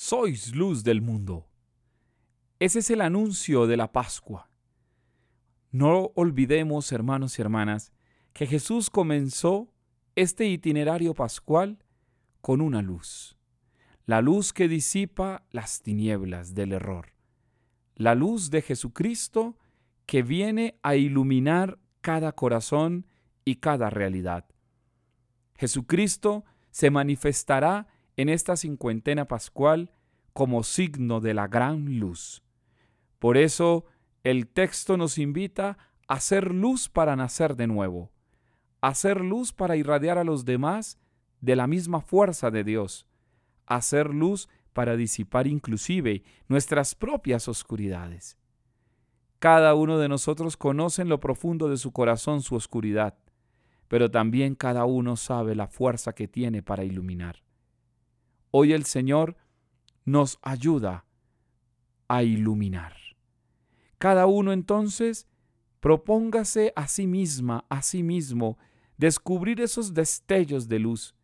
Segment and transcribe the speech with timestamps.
[0.00, 1.48] sois luz del mundo.
[2.60, 4.48] Ese es el anuncio de la Pascua.
[5.72, 7.92] No olvidemos, hermanos y hermanas,
[8.32, 9.74] que Jesús comenzó
[10.14, 11.82] este itinerario pascual
[12.40, 13.36] con una luz,
[14.06, 17.12] la luz que disipa las tinieblas del error,
[17.96, 19.58] la luz de Jesucristo
[20.06, 23.04] que viene a iluminar cada corazón
[23.44, 24.46] y cada realidad.
[25.56, 27.88] Jesucristo se manifestará
[28.18, 29.92] en esta cincuentena pascual
[30.32, 32.42] como signo de la gran luz.
[33.20, 33.84] Por eso
[34.24, 35.78] el texto nos invita
[36.08, 38.10] a ser luz para nacer de nuevo,
[38.80, 40.98] a ser luz para irradiar a los demás
[41.40, 43.06] de la misma fuerza de Dios,
[43.66, 48.36] a ser luz para disipar inclusive nuestras propias oscuridades.
[49.38, 53.16] Cada uno de nosotros conoce en lo profundo de su corazón su oscuridad,
[53.86, 57.44] pero también cada uno sabe la fuerza que tiene para iluminar.
[58.50, 59.36] Hoy el Señor
[60.04, 61.04] nos ayuda
[62.08, 62.94] a iluminar.
[63.98, 65.28] Cada uno entonces
[65.80, 68.58] propóngase a sí misma, a sí mismo,
[68.96, 71.14] descubrir esos destellos de luz,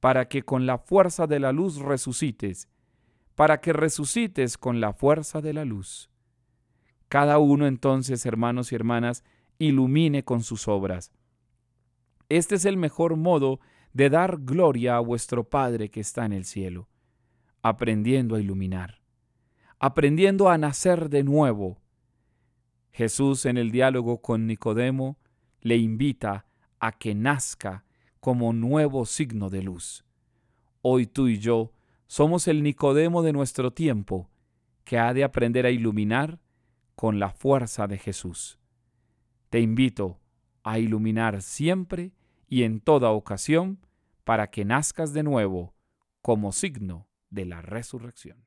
[0.00, 2.68] para que con la fuerza de la luz resucites,
[3.34, 6.10] para que resucites con la fuerza de la luz.
[7.08, 9.24] Cada uno entonces, hermanos y hermanas,
[9.58, 11.12] ilumine con sus obras.
[12.28, 13.60] Este es el mejor modo
[13.92, 16.88] de dar gloria a vuestro Padre que está en el cielo,
[17.62, 19.00] aprendiendo a iluminar,
[19.78, 21.78] aprendiendo a nacer de nuevo.
[22.90, 25.18] Jesús en el diálogo con Nicodemo
[25.60, 26.46] le invita
[26.80, 27.84] a que nazca
[28.20, 30.04] como nuevo signo de luz.
[30.80, 31.72] Hoy tú y yo
[32.06, 34.28] somos el Nicodemo de nuestro tiempo,
[34.84, 36.40] que ha de aprender a iluminar
[36.94, 38.58] con la fuerza de Jesús.
[39.48, 40.20] Te invito
[40.62, 42.12] a iluminar siempre
[42.52, 43.78] y en toda ocasión
[44.24, 45.72] para que nazcas de nuevo
[46.20, 48.44] como signo de la resurrección.